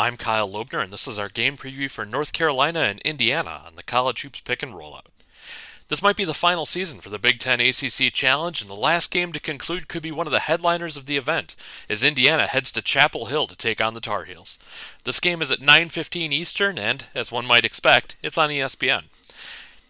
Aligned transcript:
I'm 0.00 0.16
Kyle 0.16 0.48
Lobner, 0.48 0.82
and 0.82 0.90
this 0.90 1.06
is 1.06 1.18
our 1.18 1.28
game 1.28 1.58
preview 1.58 1.90
for 1.90 2.06
North 2.06 2.32
Carolina 2.32 2.80
and 2.80 3.00
Indiana 3.00 3.64
on 3.66 3.76
the 3.76 3.82
College 3.82 4.22
Hoops 4.22 4.40
Pick 4.40 4.62
and 4.62 4.72
Rollout. 4.72 5.04
This 5.88 6.02
might 6.02 6.16
be 6.16 6.24
the 6.24 6.32
final 6.32 6.64
season 6.64 7.00
for 7.00 7.10
the 7.10 7.18
Big 7.18 7.38
Ten 7.38 7.60
ACC 7.60 8.10
Challenge, 8.10 8.62
and 8.62 8.70
the 8.70 8.74
last 8.74 9.10
game 9.10 9.30
to 9.34 9.38
conclude 9.38 9.88
could 9.88 10.02
be 10.02 10.10
one 10.10 10.26
of 10.26 10.32
the 10.32 10.40
headliners 10.40 10.96
of 10.96 11.04
the 11.04 11.18
event, 11.18 11.54
as 11.90 12.02
Indiana 12.02 12.46
heads 12.46 12.72
to 12.72 12.80
Chapel 12.80 13.26
Hill 13.26 13.46
to 13.48 13.54
take 13.54 13.78
on 13.78 13.92
the 13.92 14.00
Tar 14.00 14.24
Heels. 14.24 14.58
This 15.04 15.20
game 15.20 15.42
is 15.42 15.50
at 15.50 15.60
9:15 15.60 16.32
Eastern, 16.32 16.78
and 16.78 17.04
as 17.14 17.30
one 17.30 17.44
might 17.44 17.66
expect, 17.66 18.16
it's 18.22 18.38
on 18.38 18.48
ESPN. 18.48 19.10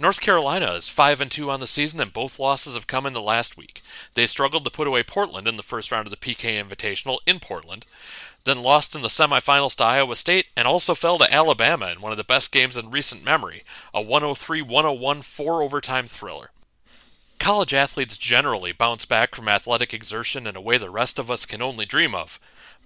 North 0.01 0.23
Carolina 0.23 0.73
is 0.73 0.89
5 0.89 1.21
and 1.21 1.31
2 1.31 1.51
on 1.51 1.61
the 1.61 1.67
season 1.67 2.01
and 2.01 2.11
both 2.11 2.39
losses 2.39 2.73
have 2.73 2.87
come 2.87 3.05
in 3.05 3.13
the 3.13 3.21
last 3.21 3.59
week. 3.59 3.83
They 4.15 4.27
struggled 4.27 4.65
to 4.65 4.71
put 4.71 4.87
away 4.87 5.03
Portland 5.03 5.47
in 5.47 5.59
the 5.59 5.63
first 5.63 5.93
round 5.93 6.07
of 6.07 6.11
the 6.11 6.17
PK 6.17 6.59
Invitational 6.59 7.19
in 7.27 7.39
Portland, 7.39 7.85
then 8.45 8.63
lost 8.63 8.95
in 8.95 9.03
the 9.03 9.09
semifinals 9.09 9.77
to 9.77 9.85
Iowa 9.85 10.17
State 10.17 10.47
and 10.57 10.67
also 10.67 10.95
fell 10.95 11.19
to 11.19 11.33
Alabama 11.33 11.89
in 11.89 12.01
one 12.01 12.13
of 12.13 12.19
the 12.19 12.25
best 12.25 12.53
games 12.53 12.77
in 12.77 12.91
recent 12.91 13.25
memory, 13.25 13.63
a 13.93 14.03
103-101 14.03 15.25
four 15.25 15.63
overtime 15.63 16.07
thriller. 16.07 16.51
College 17.39 17.73
athletes 17.73 18.19
generally 18.19 18.73
bounce 18.73 19.07
back 19.07 19.35
from 19.35 19.49
athletic 19.49 19.95
exertion 19.95 20.47
in 20.47 20.57
a 20.57 20.61
way 20.61 20.77
the 20.77 20.91
rest 20.91 21.19
of 21.19 21.31
us 21.31 21.47
can 21.47 21.63
only 21.63 21.87
dream 21.87 22.15
of, 22.15 22.39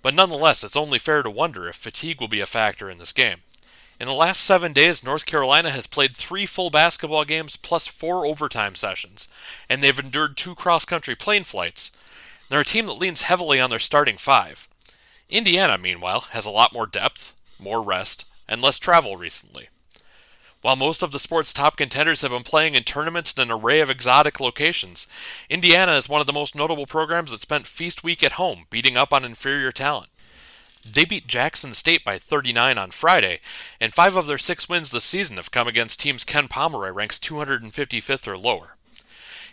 but 0.03 0.15
nonetheless 0.15 0.63
it's 0.63 0.77
only 0.77 0.99
fair 0.99 1.23
to 1.23 1.31
wonder 1.31 1.69
if 1.69 1.77
fatigue 1.77 2.21
will 2.21 2.29
be 2.29 2.41
a 2.41 2.47
factor 2.47 2.89
in 2.89 2.99
this 2.99 3.13
game. 3.13 3.39
In 4.01 4.07
the 4.07 4.13
last 4.13 4.41
seven 4.41 4.73
days, 4.73 5.05
North 5.05 5.25
Carolina 5.25 5.71
has 5.71 5.87
played 5.87 6.17
three 6.17 6.47
full 6.47 6.69
basketball 6.69 7.25
games 7.25 7.57
plus 7.57 7.87
four 7.87 8.27
overtime 8.27 8.75
sessions, 8.75 9.29
and 9.69 9.83
they've 9.83 9.99
endured 9.99 10.37
two 10.37 10.55
cross 10.55 10.85
country 10.85 11.15
plane 11.15 11.45
flights. 11.45 11.93
They're 12.49 12.61
a 12.61 12.65
team 12.65 12.87
that 12.87 12.95
leans 12.95 13.23
heavily 13.23 13.61
on 13.61 13.71
their 13.71 13.79
starting 13.79 14.17
five. 14.17 14.69
Indiana, 15.31 15.79
meanwhile, 15.79 16.21
has 16.31 16.47
a 16.47 16.51
lot 16.51 16.73
more 16.73 16.87
depth, 16.87 17.35
more 17.59 17.83
rest, 17.83 18.27
and 18.49 18.63
less 18.63 18.79
travel 18.79 19.17
recently. 19.17 19.69
While 20.61 20.77
most 20.77 21.03
of 21.03 21.13
the 21.13 21.19
sport's 21.19 21.53
top 21.53 21.77
contenders 21.77 22.23
have 22.23 22.31
been 22.31 22.43
playing 22.43 22.75
in 22.75 22.85
tournaments 22.85 23.35
in 23.35 23.43
an 23.43 23.51
array 23.51 23.81
of 23.81 23.91
exotic 23.91 24.41
locations, 24.41 25.07
Indiana 25.51 25.93
is 25.93 26.09
one 26.09 26.23
of 26.23 26.27
the 26.27 26.33
most 26.33 26.55
notable 26.55 26.87
programs 26.87 27.33
that 27.33 27.41
spent 27.41 27.67
Feast 27.67 28.03
Week 28.03 28.23
at 28.23 28.33
home, 28.33 28.65
beating 28.71 28.97
up 28.97 29.13
on 29.13 29.27
inferior 29.27 29.71
talent. 29.71 30.09
They 30.91 31.05
beat 31.05 31.27
Jackson 31.27 31.75
State 31.75 32.05
by 32.05 32.19
39 32.19 32.79
on 32.79 32.91
Friday, 32.91 33.41
and 33.81 33.93
five 33.93 34.17
of 34.17 34.27
their 34.27 34.39
six 34.39 34.69
wins 34.69 34.91
this 34.91 35.05
season 35.05 35.37
have 35.37 35.51
come 35.51 35.69
against 35.69 36.01
teams 36.01 36.25
Ken 36.25 36.49
Pomeroy 36.49 36.91
ranks 36.91 37.19
255th 37.19 38.29
or 38.29 38.37
lower. 38.37 38.77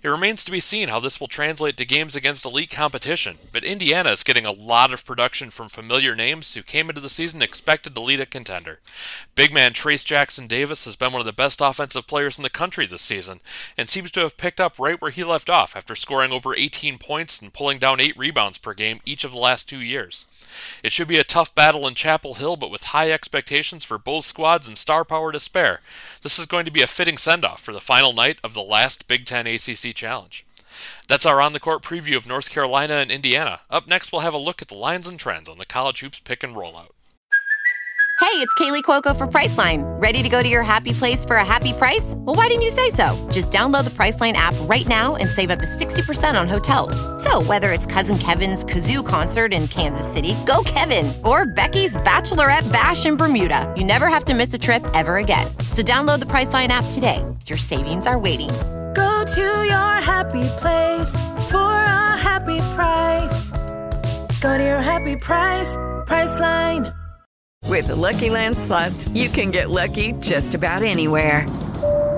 It 0.04 0.10
remains 0.10 0.44
to 0.46 0.52
be 0.52 0.62
seen 0.62 0.90
how 0.90 1.00
this 1.00 1.20
will 1.20 1.28
translate 1.28 1.78
to 1.78 1.86
games 1.86 2.16
against 2.16 2.44
elite 2.44 2.72
competition, 2.72 3.38
but 3.52 3.64
Indiana 3.64 4.10
is 4.10 4.24
getting 4.24 4.48
a 4.48 4.52
lot 4.52 4.92
of 4.92 5.06
production 5.06 5.52
from 5.52 5.70
familiar 5.70 6.16
names 6.16 6.56
who 6.56 6.64
came 6.64 6.90
into 6.90 7.02
the 7.02 7.08
season 7.08 7.44
expected 7.44 7.94
to 7.94 8.02
lead 8.02 8.20
a 8.20 8.26
contender. 8.26 8.80
Big 9.36 9.54
man 9.54 9.74
Trayce 9.74 10.04
Jackson 10.04 10.48
Davis 10.48 10.86
has 10.86 10.96
been 10.96 11.12
one 11.12 11.20
of 11.20 11.28
the 11.28 11.34
best 11.34 11.62
offensive 11.62 12.08
players 12.08 12.40
in 12.40 12.44
the 12.44 12.50
country 12.50 12.88
this 12.88 13.04
season, 13.04 13.42
and 13.78 13.90
seems 13.90 14.10
to 14.12 14.22
have 14.22 14.38
picked 14.38 14.60
up 14.60 14.80
right 14.80 15.00
where 15.00 15.12
he 15.12 15.24
left 15.24 15.52
off 15.52 15.76
after 15.76 15.94
scoring 15.94 16.32
over 16.32 16.56
18 16.56 16.98
points 16.98 17.40
and 17.40 17.54
pulling 17.54 17.78
down 17.78 18.00
8 18.00 18.18
rebounds 18.18 18.58
per 18.58 18.74
game 18.74 19.02
each 19.06 19.24
of 19.24 19.32
the 19.32 19.38
last 19.38 19.70
two 19.70 19.82
years. 19.82 20.26
It 20.84 20.92
should 20.92 21.08
be 21.08 21.20
a 21.20 21.24
tough 21.24 21.54
battle 21.54 21.88
in 21.88 21.94
Chapel 21.94 22.34
Hill, 22.34 22.58
but 22.58 22.72
with 22.72 22.86
high 22.86 23.12
expectations 23.12 23.86
for 23.86 23.98
both 23.98 24.26
squads 24.26 24.68
and 24.68 24.78
star 24.78 25.06
power 25.06 25.32
to 25.32 25.40
spare, 25.40 25.80
this 26.24 26.40
is 26.40 26.46
going 26.46 26.66
to 26.66 26.72
be 26.72 26.82
a 26.82 26.88
fitting 26.88 27.18
send 27.18 27.46
off 27.46 27.62
for 27.62 27.72
the 27.72 27.80
final 27.80 28.14
night 28.14 28.40
of 28.44 28.54
the 28.54 28.64
last 28.64 29.08
Big 29.08 29.26
Ten 29.26 29.48
ACC 29.48 29.91
Challenge. 29.94 30.46
That's 31.08 31.26
our 31.26 31.42
on 31.42 31.54
the 31.54 31.60
court 31.60 31.82
preview 31.82 32.16
of 32.16 32.28
North 32.28 32.50
Carolina 32.50 32.96
and 32.96 33.12
Indiana. 33.12 33.62
Up 33.70 33.88
next, 33.88 34.12
we'll 34.12 34.22
have 34.22 34.34
a 34.34 34.38
look 34.38 34.62
at 34.62 34.70
the 34.70 34.78
lines 34.78 35.08
and 35.08 35.20
trends 35.20 35.50
on 35.50 35.58
the 35.58 35.66
college 35.66 36.00
hoops 36.00 36.20
pick 36.20 36.44
and 36.44 36.56
rollout. 36.56 36.92
Hey, 38.22 38.38
it's 38.38 38.54
Kaley 38.54 38.84
Cuoco 38.84 39.18
for 39.18 39.26
Priceline. 39.26 39.82
Ready 40.00 40.22
to 40.22 40.30
go 40.30 40.44
to 40.44 40.48
your 40.48 40.62
happy 40.62 40.94
place 40.94 41.26
for 41.26 41.38
a 41.38 41.44
happy 41.44 41.74
price? 41.74 42.14
Well, 42.18 42.36
why 42.36 42.50
didn't 42.50 42.62
you 42.62 42.70
say 42.70 42.92
so? 42.92 43.28
Just 43.32 43.50
download 43.50 43.84
the 43.84 43.90
Priceline 43.90 44.34
app 44.34 44.54
right 44.70 44.88
now 44.88 45.16
and 45.16 45.28
save 45.28 45.50
up 45.50 45.58
to 45.58 45.66
60% 45.66 46.40
on 46.40 46.48
hotels. 46.48 46.96
So, 47.24 47.42
whether 47.42 47.72
it's 47.72 47.88
Cousin 47.88 48.20
Kevin's 48.20 48.64
Kazoo 48.64 49.06
concert 49.06 49.54
in 49.54 49.68
Kansas 49.68 50.10
City, 50.10 50.36
go 50.46 50.62
Kevin, 50.66 51.12
or 51.26 51.48
Becky's 51.48 51.98
Bachelorette 51.98 52.72
Bash 52.72 53.08
in 53.08 53.18
Bermuda, 53.18 53.74
you 53.76 53.84
never 53.84 54.08
have 54.08 54.26
to 54.26 54.36
miss 54.36 54.54
a 54.54 54.60
trip 54.60 54.86
ever 54.94 55.18
again. 55.18 55.48
So, 55.70 55.82
download 55.82 56.20
the 56.20 56.28
Priceline 56.28 56.68
app 56.68 56.86
today. 56.92 57.26
Your 57.48 57.58
savings 57.58 58.06
are 58.06 58.20
waiting. 58.20 58.52
Go 59.22 59.26
to 59.36 59.66
your 59.66 59.94
happy 60.02 60.50
place 60.58 61.10
for 61.52 61.58
a 61.58 62.18
happy 62.18 62.58
price. 62.74 63.52
Go 64.42 64.58
to 64.58 64.64
your 64.64 64.82
happy 64.82 65.16
price, 65.16 65.76
Priceline. 66.08 66.98
With 67.68 67.86
the 67.86 67.96
Lucky 67.96 68.32
Land 68.32 68.58
slots, 68.58 69.10
you 69.10 69.30
can 69.30 69.52
get 69.52 69.70
lucky 69.70 70.14
just 70.14 70.56
about 70.56 70.82
anywhere. 70.82 71.48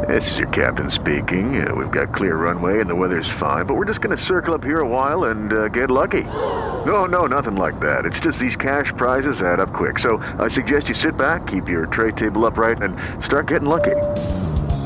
This 0.08 0.32
is 0.32 0.38
your 0.38 0.48
captain 0.48 0.90
speaking. 0.90 1.68
Uh, 1.68 1.76
we've 1.76 1.92
got 1.92 2.16
clear 2.16 2.38
runway 2.38 2.80
and 2.80 2.90
the 2.90 2.96
weather's 2.96 3.30
fine, 3.38 3.66
but 3.66 3.74
we're 3.74 3.84
just 3.84 4.00
going 4.00 4.16
to 4.18 4.24
circle 4.24 4.54
up 4.54 4.64
here 4.64 4.80
a 4.80 4.88
while 4.88 5.26
and 5.26 5.52
uh, 5.52 5.68
get 5.68 5.92
lucky. 5.92 6.24
No, 6.24 7.04
no, 7.04 7.26
nothing 7.26 7.58
like 7.58 7.82
that. 7.82 8.06
It's 8.06 8.22
just 8.22 8.40
these 8.40 8.56
cash 8.56 8.94
prizes 8.96 9.42
add 9.42 9.60
up 9.60 9.74
quick. 9.74 10.00
So 10.00 10.20
I 10.40 10.48
suggest 10.48 10.88
you 10.88 10.96
sit 10.96 11.18
back, 11.18 11.48
keep 11.48 11.68
your 11.68 11.86
tray 11.88 12.14
table 12.14 12.46
upright, 12.46 12.82
and 12.82 12.96
start 13.26 13.50
getting 13.50 13.68
lucky. 13.68 13.96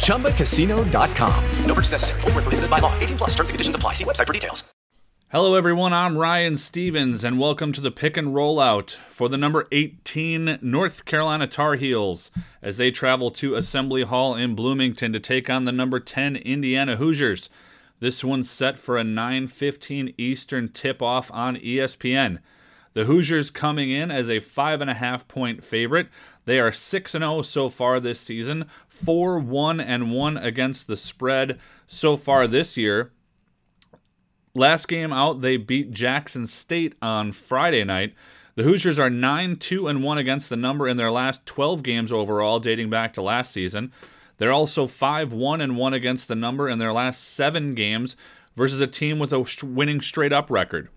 ChumbaCasino.com. 0.00 1.44
No 1.64 1.74
purchase 1.74 1.92
necessary. 1.92 2.20
Full 2.20 2.32
prohibited 2.32 2.68
by 2.68 2.78
law. 2.80 2.92
18 2.98 3.16
plus 3.16 3.30
terms 3.30 3.48
and 3.48 3.54
conditions 3.54 3.76
apply. 3.76 3.94
See 3.94 4.04
website 4.04 4.26
for 4.26 4.32
details. 4.32 4.64
Hello, 5.32 5.54
everyone. 5.54 5.92
I'm 5.92 6.18
Ryan 6.18 6.56
Stevens, 6.56 7.22
and 7.22 7.38
welcome 7.38 7.72
to 7.74 7.80
the 7.80 7.92
pick 7.92 8.16
and 8.16 8.34
rollout 8.34 8.96
for 9.08 9.28
the 9.28 9.38
number 9.38 9.68
18 9.70 10.58
North 10.60 11.04
Carolina 11.04 11.46
Tar 11.46 11.76
Heels 11.76 12.32
as 12.60 12.78
they 12.78 12.90
travel 12.90 13.30
to 13.30 13.54
Assembly 13.54 14.02
Hall 14.02 14.34
in 14.34 14.56
Bloomington 14.56 15.12
to 15.12 15.20
take 15.20 15.48
on 15.48 15.66
the 15.66 15.72
number 15.72 16.00
10 16.00 16.34
Indiana 16.34 16.96
Hoosiers. 16.96 17.48
This 18.00 18.24
one's 18.24 18.50
set 18.50 18.76
for 18.76 18.98
a 18.98 19.04
9:15 19.04 20.14
Eastern 20.18 20.68
tip-off 20.68 21.30
on 21.32 21.56
ESPN. 21.58 22.40
The 22.92 23.04
Hoosiers 23.04 23.50
coming 23.50 23.90
in 23.90 24.10
as 24.10 24.28
a 24.28 24.40
five 24.40 24.80
and 24.80 24.90
a 24.90 24.94
half 24.94 25.28
point 25.28 25.64
favorite. 25.64 26.08
They 26.44 26.58
are 26.58 26.72
6 26.72 27.12
0 27.12 27.42
so 27.42 27.68
far 27.68 28.00
this 28.00 28.20
season, 28.20 28.66
4 28.88 29.38
1 29.38 29.80
and 29.80 30.10
1 30.10 30.36
against 30.36 30.86
the 30.86 30.96
spread 30.96 31.60
so 31.86 32.16
far 32.16 32.46
this 32.46 32.76
year. 32.76 33.12
Last 34.54 34.88
game 34.88 35.12
out, 35.12 35.42
they 35.42 35.56
beat 35.56 35.92
Jackson 35.92 36.46
State 36.46 36.94
on 37.00 37.30
Friday 37.30 37.84
night. 37.84 38.14
The 38.56 38.64
Hoosiers 38.64 38.98
are 38.98 39.08
9 39.08 39.56
2 39.56 39.86
and 39.86 40.02
1 40.02 40.18
against 40.18 40.48
the 40.48 40.56
number 40.56 40.88
in 40.88 40.96
their 40.96 41.12
last 41.12 41.46
12 41.46 41.84
games 41.84 42.12
overall, 42.12 42.58
dating 42.58 42.90
back 42.90 43.12
to 43.14 43.22
last 43.22 43.52
season. 43.52 43.92
They're 44.38 44.52
also 44.52 44.88
5 44.88 45.32
1 45.32 45.60
and 45.60 45.76
1 45.76 45.94
against 45.94 46.26
the 46.26 46.34
number 46.34 46.68
in 46.68 46.80
their 46.80 46.92
last 46.92 47.22
seven 47.22 47.74
games 47.74 48.16
versus 48.56 48.80
a 48.80 48.86
team 48.88 49.20
with 49.20 49.32
a 49.32 49.46
winning 49.62 50.00
straight 50.00 50.32
up 50.32 50.50
record. 50.50 50.88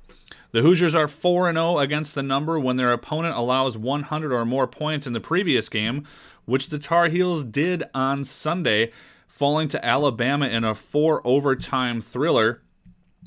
The 0.53 0.61
Hoosiers 0.61 0.94
are 0.94 1.07
4 1.07 1.51
0 1.51 1.79
against 1.79 2.13
the 2.13 2.21
number 2.21 2.59
when 2.59 2.77
their 2.77 2.94
opponent 2.94 3.35
allows 3.35 3.75
100 3.75 4.31
or 4.31 4.45
more 4.45 4.67
points 4.67 5.07
in 5.07 5.13
the 5.13 5.19
previous 5.19 5.67
game, 5.67 6.05
which 6.45 6.69
the 6.69 6.77
Tar 6.77 7.07
Heels 7.07 7.44
did 7.44 7.83
on 7.95 8.23
Sunday, 8.23 8.91
falling 9.27 9.67
to 9.69 9.83
Alabama 9.83 10.47
in 10.47 10.63
a 10.63 10.75
four 10.75 11.25
overtime 11.25 12.01
thriller. 12.01 12.61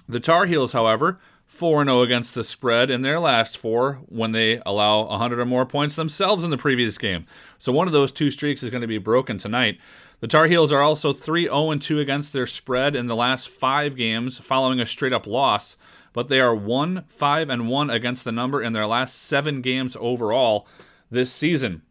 The 0.09 0.21
Tar 0.21 0.47
Heels, 0.47 0.73
however, 0.73 1.19
4 1.47 1.85
0 1.85 2.03
against 2.03 2.33
the 2.37 2.45
spread 2.45 2.93
in 2.93 3.03
their 3.03 3.19
last 3.19 3.59
four 3.59 3.95
when 4.07 4.31
they 4.31 4.63
allow 4.65 5.07
100 5.07 5.41
or 5.41 5.45
more 5.45 5.67
points 5.67 5.97
themselves 5.97 6.45
in 6.45 6.51
the 6.51 6.57
previous 6.57 6.97
game. 6.97 7.27
So 7.59 7.73
one 7.73 7.89
of 7.89 7.93
those 7.93 8.13
two 8.13 8.31
streaks 8.31 8.63
is 8.63 8.71
going 8.71 8.83
to 8.83 8.87
be 8.87 8.99
broken 8.99 9.37
tonight. 9.37 9.79
The 10.21 10.29
Tar 10.29 10.47
Heels 10.47 10.71
are 10.71 10.81
also 10.81 11.13
3 11.13 11.47
0 11.47 11.75
2 11.75 11.99
against 11.99 12.33
their 12.33 12.47
spread 12.47 12.95
in 12.95 13.09
the 13.09 13.17
last 13.17 13.49
five 13.49 13.97
games 13.97 14.39
following 14.39 14.79
a 14.79 14.87
straight 14.87 15.13
up 15.13 15.27
loss 15.27 15.77
but 16.17 16.29
they 16.29 16.41
are 16.41 16.55
1 16.55 17.05
5 17.09 17.51
and 17.51 17.69
1 17.69 17.91
against 17.91 18.25
the 18.25 18.33
number 18.33 18.63
in 18.63 18.73
their 18.73 18.87
last 18.87 19.21
7 19.21 19.61
games 19.61 19.99
overall 20.01 20.67
this 21.11 21.31
season. 21.31 21.83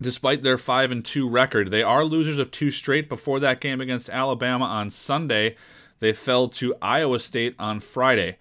Despite 0.00 0.42
their 0.42 0.56
5 0.56 0.92
and 0.92 1.04
2 1.04 1.28
record, 1.28 1.72
they 1.72 1.82
are 1.82 2.04
losers 2.04 2.38
of 2.38 2.52
two 2.52 2.70
straight 2.70 3.08
before 3.08 3.40
that 3.40 3.60
game 3.60 3.80
against 3.80 4.10
Alabama 4.10 4.64
on 4.64 4.92
Sunday. 4.92 5.56
They 5.98 6.12
fell 6.12 6.48
to 6.50 6.76
Iowa 6.80 7.18
State 7.18 7.56
on 7.58 7.80
Friday. 7.80 8.38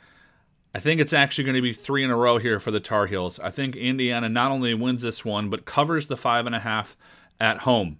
I 0.75 0.79
think 0.79 1.01
it's 1.01 1.13
actually 1.13 1.45
going 1.45 1.55
to 1.55 1.61
be 1.63 1.73
three 1.73 2.03
in 2.03 2.11
a 2.11 2.15
row 2.15 2.37
here 2.37 2.59
for 2.59 2.69
the 2.69 2.79
Tar 2.79 3.07
Heels. 3.07 3.39
I 3.39 3.49
think 3.49 3.75
Indiana 3.75 4.29
not 4.29 4.51
only 4.51 4.75
wins 4.75 5.01
this 5.01 5.25
one, 5.25 5.49
but 5.49 5.65
covers 5.65 6.05
the 6.05 6.15
five 6.15 6.45
and 6.45 6.53
a 6.53 6.59
half 6.59 6.95
at 7.39 7.61
home. 7.61 7.97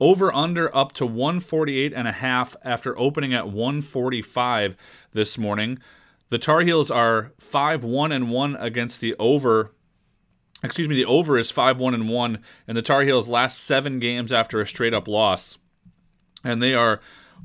Over 0.00 0.34
under 0.34 0.74
up 0.74 0.92
to 0.94 1.04
148 1.04 1.92
and 1.92 2.08
a 2.08 2.12
half 2.12 2.56
after 2.64 2.98
opening 2.98 3.34
at 3.34 3.50
145 3.50 4.74
this 5.12 5.36
morning. 5.36 5.78
The 6.30 6.38
Tar 6.38 6.62
Heels 6.62 6.90
are 6.90 7.32
5-1 7.38 8.14
and 8.14 8.30
1 8.30 8.56
against 8.56 9.00
the 9.00 9.14
over. 9.18 9.72
Excuse 10.62 10.88
me, 10.88 10.94
the 10.94 11.04
over 11.04 11.36
is 11.38 11.52
5-1 11.52 11.92
and 11.92 12.08
1 12.08 12.38
in 12.66 12.74
the 12.74 12.82
Tar 12.82 13.02
Heels 13.02 13.28
last 13.28 13.58
7 13.58 13.98
games 13.98 14.32
after 14.32 14.60
a 14.60 14.66
straight 14.66 14.94
up 14.94 15.06
loss. 15.06 15.58
And 16.42 16.62
they 16.62 16.72
are 16.72 17.00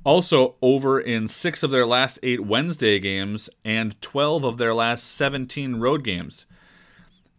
also 0.06 0.56
over 0.62 1.00
in 1.00 1.28
6 1.28 1.64
of 1.64 1.72
their 1.72 1.86
last 1.86 2.20
8 2.24 2.46
Wednesday 2.46 3.00
games 3.00 3.50
and 3.66 4.00
12 4.02 4.46
of 4.46 4.58
their 4.58 4.74
last 4.74 5.04
17 5.06 5.76
road 5.78 6.04
games. 6.04 6.46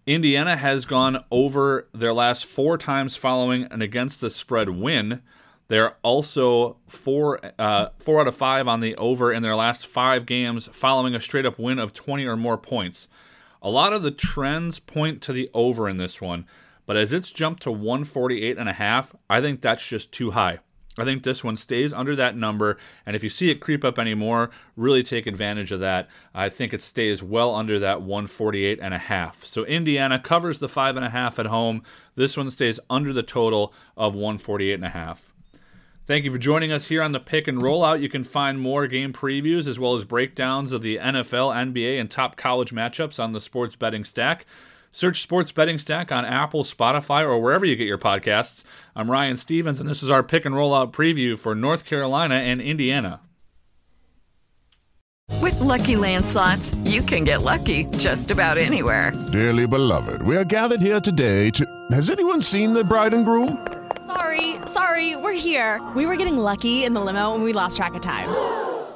Indiana 0.07 0.57
has 0.57 0.85
gone 0.85 1.25
over 1.33 1.89
their 1.93 2.13
last 2.13 2.47
four 2.47 2.79
times 2.79 3.17
following 3.17 3.65
an 3.65 3.83
against 3.83 4.21
the 4.21 4.31
spread 4.31 4.69
win. 4.69 5.21
They're 5.67 5.97
also 6.03 6.77
four 6.87 7.41
uh, 7.59 7.89
four 7.99 8.21
out 8.21 8.29
of 8.29 8.37
five 8.37 8.69
on 8.69 8.79
the 8.79 8.95
over 8.95 9.33
in 9.33 9.43
their 9.43 9.57
last 9.57 9.85
five 9.85 10.25
games 10.25 10.69
following 10.71 11.17
a 11.17 11.21
straight 11.21 11.45
up 11.45 11.59
win 11.59 11.81
of 11.81 11.93
20 11.93 12.25
or 12.25 12.37
more 12.37 12.57
points. 12.57 13.09
A 13.61 13.69
lot 13.69 13.93
of 13.93 14.05
the 14.05 14.13
trends 14.13 14.79
point 14.79 15.23
to 15.23 15.33
the 15.33 15.51
over 15.53 15.89
in 15.89 15.97
this 15.97 16.21
one, 16.21 16.47
but 16.87 16.97
as 16.97 17.13
it's 17.13 17.33
jumped 17.33 17.65
to 17.65 17.73
148 17.73 18.57
and 18.59 18.69
a 18.69 18.75
half, 18.75 19.13
I 19.29 19.41
think 19.41 19.61
that's 19.61 19.85
just 19.85 20.13
too 20.13 20.31
high. 20.31 20.61
I 20.99 21.05
think 21.05 21.23
this 21.23 21.45
one 21.45 21.57
stays 21.57 21.93
under 21.93 22.17
that 22.17 22.37
number, 22.37 22.79
and 23.05 23.15
if 23.15 23.23
you 23.23 23.29
see 23.29 23.51
it 23.51 23.61
creep 23.61 23.85
up 23.85 23.99
anymore, 23.99 24.51
really 24.77 25.03
take 25.03 25.27
advantage 25.27 25.73
of 25.73 25.81
that. 25.81 26.09
I 26.35 26.49
think 26.49 26.73
it 26.73 26.83
stays 26.83 27.23
well 27.23 27.55
under 27.55 27.79
that 27.79 28.01
148 28.01 28.79
and 28.81 28.95
a 28.95 28.99
half. 28.99 29.45
So 29.45 29.65
Indiana 29.65 30.19
covers 30.19 30.59
the 30.59 30.69
five 30.69 30.97
and 30.97 31.05
a 31.05 31.11
half 31.11 31.39
at 31.39 31.47
home. 31.47 31.83
This 32.15 32.37
one 32.37 32.51
stays 32.51 32.81
under 32.89 33.13
the 33.13 33.23
total 33.23 33.75
of 33.97 34.15
148 34.15 34.75
and 34.75 34.85
a 34.85 34.91
half. 34.91 35.33
Thank 36.07 36.25
you 36.25 36.31
for 36.31 36.39
joining 36.39 36.71
us 36.71 36.87
here 36.87 37.03
on 37.03 37.11
the 37.11 37.19
Pick 37.19 37.49
and 37.49 37.59
Rollout. 37.59 38.01
You 38.01 38.09
can 38.09 38.23
find 38.23 38.61
more 38.61 38.87
game 38.87 39.13
previews 39.13 39.67
as 39.67 39.81
well 39.81 39.97
as 39.97 40.05
breakdowns 40.05 40.73
of 40.73 40.81
the 40.81 40.99
NFL, 40.99 41.53
NBA, 41.53 41.99
and 41.99 42.09
top 42.09 42.37
college 42.37 42.71
matchups 42.71 43.19
on 43.19 43.33
the 43.33 43.41
Sports 43.41 43.75
Betting 43.75 44.05
Stack. 44.05 44.47
Search 44.93 45.21
Sports 45.23 45.53
Betting 45.53 45.79
Stack 45.79 46.11
on 46.11 46.25
Apple, 46.25 46.65
Spotify, 46.65 47.23
or 47.23 47.39
wherever 47.39 47.65
you 47.65 47.77
get 47.77 47.87
your 47.87 47.99
podcasts. 47.99 48.63
I'm 48.95 49.11
Ryan 49.11 49.37
Stevens, 49.37 49.79
and 49.81 49.89
this 49.89 50.03
is 50.03 50.11
our 50.11 50.23
pick 50.23 50.45
and 50.45 50.55
rollout 50.55 50.93
preview 50.93 51.39
for 51.39 51.55
North 51.55 51.85
Carolina 51.85 52.37
and 52.37 52.61
Indiana. 52.61 53.21
With 55.43 55.61
Lucky 55.61 55.97
Land 55.97 56.25
slots, 56.25 56.75
you 56.85 57.03
can 57.03 57.25
get 57.25 57.43
lucky 57.43 57.85
just 57.99 58.31
about 58.31 58.59
anywhere. 58.59 59.13
Dearly 59.33 59.67
beloved, 59.67 60.23
we 60.23 60.37
are 60.37 60.45
gathered 60.45 60.81
here 60.81 61.01
today 61.01 61.51
to. 61.51 61.67
Has 61.91 62.11
anyone 62.11 62.41
seen 62.41 62.73
the 62.73 62.85
bride 62.85 63.13
and 63.13 63.25
groom? 63.25 63.67
Sorry, 64.07 64.57
sorry, 64.67 65.17
we're 65.17 65.33
here. 65.33 65.83
We 65.95 66.07
were 66.07 66.17
getting 66.17 66.39
lucky 66.39 66.85
in 66.85 66.95
the 66.95 67.01
limo 67.01 67.35
and 67.35 67.45
we 67.45 67.53
lost 67.53 67.77
track 67.77 67.95
of 67.95 68.03
time. 68.03 68.29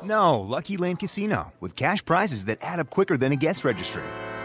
No, 0.03 0.41
Lucky 0.41 0.79
Land 0.79 1.01
Casino, 1.01 1.53
with 1.61 1.77
cash 1.77 2.03
prizes 2.03 2.47
that 2.47 2.59
add 2.63 2.81
up 2.81 2.89
quicker 2.89 3.19
than 3.19 3.33
a 3.33 3.37
guest 3.37 3.65
registry 3.65 4.05